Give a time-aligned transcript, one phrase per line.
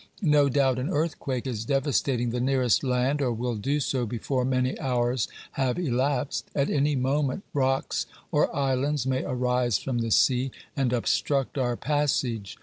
[0.23, 4.75] No doubt an earthquake is devastating the nearest land, or will do so before many
[4.79, 6.49] hours have elapsed.
[6.55, 12.57] At any moment rocks or islands may arise from the sea, and obstruct our passage.